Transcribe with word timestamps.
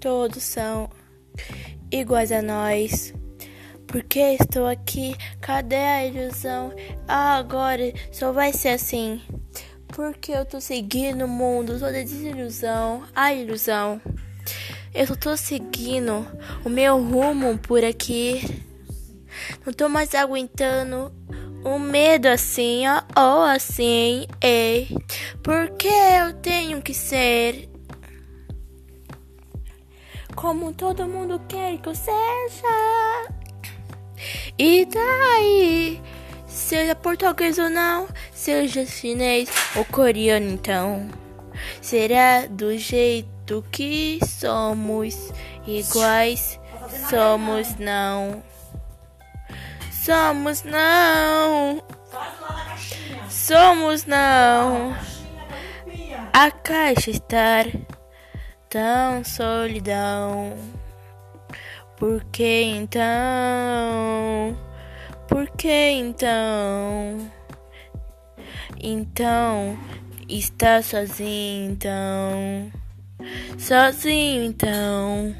todos 0.00 0.42
são 0.42 0.90
iguais 1.92 2.32
a 2.32 2.42
nós. 2.42 3.14
Porque 3.86 4.18
estou 4.18 4.66
aqui? 4.66 5.16
Cadê 5.40 5.76
a 5.76 6.06
ilusão? 6.06 6.72
Ah, 7.06 7.36
agora 7.36 7.92
só 8.10 8.32
vai 8.32 8.52
ser 8.52 8.70
assim. 8.70 9.20
Porque 9.88 10.32
eu 10.32 10.44
tô 10.44 10.60
seguindo 10.60 11.24
o 11.24 11.28
mundo 11.28 11.78
toda 11.78 11.92
desilusão, 11.92 13.04
a 13.14 13.32
ilusão. 13.32 14.00
Eu 14.92 15.06
só 15.06 15.14
tô 15.14 15.36
seguindo 15.36 16.26
o 16.64 16.68
meu 16.68 17.00
rumo 17.00 17.58
por 17.58 17.84
aqui. 17.84 18.64
Não 19.64 19.72
tô 19.72 19.88
mais 19.88 20.14
aguentando 20.14 21.12
o 21.64 21.78
medo 21.78 22.26
assim, 22.26 22.84
ó, 22.88 23.02
ou 23.20 23.42
assim, 23.42 24.26
ei. 24.40 24.88
Porque 25.42 25.88
eu 25.88 26.32
tenho 26.34 26.82
que 26.82 26.94
ser 26.94 27.70
como 30.40 30.72
todo 30.72 31.06
mundo 31.06 31.38
quer 31.46 31.76
que 31.76 31.90
eu 31.90 31.94
seja. 31.94 33.28
E 34.58 34.86
daí? 34.86 36.00
Seja 36.46 36.94
português 36.94 37.58
ou 37.58 37.68
não, 37.68 38.08
seja 38.32 38.86
chinês 38.86 39.50
ou 39.76 39.84
coreano, 39.84 40.48
então. 40.48 41.10
Será 41.82 42.46
do 42.46 42.76
jeito 42.78 43.62
que 43.70 44.18
somos 44.26 45.30
iguais? 45.66 46.58
Somos 47.10 47.76
não. 47.76 48.42
Somos 49.92 50.62
não. 50.62 51.82
Somos 53.28 54.06
não. 54.06 54.96
A 56.32 56.50
caixa 56.50 57.10
estar 57.10 57.66
tão 58.70 59.24
solidão. 59.24 60.56
Por 61.96 62.24
que 62.26 62.62
então? 62.62 64.56
Por 65.26 65.50
que 65.56 65.90
então? 65.90 67.30
Então 68.80 69.76
está 70.28 70.80
sozinho 70.82 71.72
então. 71.72 72.70
Sozinho 73.58 74.44
então. 74.44 75.34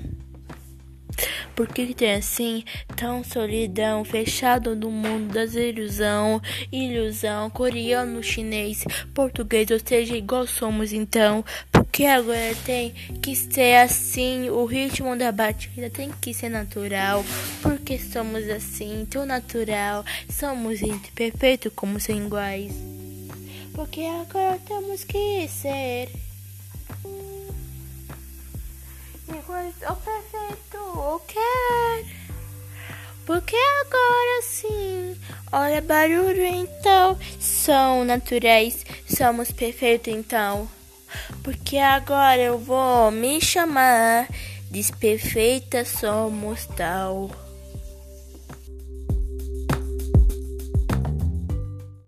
Por 1.54 1.68
que 1.68 1.92
tem 1.94 2.14
assim 2.14 2.64
tão 2.96 3.22
solidão, 3.22 4.04
fechado 4.04 4.74
no 4.74 4.90
mundo 4.90 5.34
das 5.34 5.54
ilusão, 5.54 6.40
ilusão, 6.72 7.50
coreano, 7.50 8.22
chinês, 8.22 8.84
português, 9.14 9.70
ou 9.70 9.78
seja, 9.78 10.16
igual 10.16 10.46
somos 10.46 10.92
então. 10.92 11.44
Porque 12.00 12.08
agora 12.08 12.56
tem 12.64 12.94
que 13.22 13.36
ser 13.36 13.76
assim, 13.76 14.48
o 14.48 14.64
ritmo 14.64 15.14
da 15.18 15.30
batida 15.30 15.90
tem 15.90 16.10
que 16.10 16.32
ser 16.32 16.48
natural. 16.48 17.22
Porque 17.60 17.98
somos 17.98 18.48
assim, 18.48 19.06
tão 19.10 19.26
natural, 19.26 20.02
somos 20.30 20.80
perfeitos 21.14 21.70
como 21.76 22.00
sem 22.00 22.24
iguais. 22.24 22.72
Porque 23.74 24.00
agora 24.00 24.58
temos 24.66 25.04
que 25.04 25.46
ser 25.46 26.08
iguais 29.28 29.74
ao 29.84 29.96
perfeito, 29.96 30.78
o 30.78 31.20
quer. 31.28 32.06
Porque 33.26 33.56
agora 33.84 34.42
sim, 34.42 35.18
olha 35.52 35.82
barulho 35.82 36.46
então, 36.46 37.18
são 37.38 38.06
naturais, 38.06 38.86
somos 39.06 39.52
perfeitos 39.52 40.14
então. 40.14 40.79
Porque 41.42 41.78
agora 41.78 42.40
eu 42.40 42.58
vou 42.58 43.10
me 43.10 43.40
chamar, 43.40 44.28
desperfeita 44.70 45.84
somos 45.84 46.66
tal. 46.76 47.49